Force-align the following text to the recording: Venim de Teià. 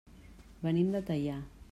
Venim 0.63 0.89
de 0.95 1.01
Teià. 1.11 1.37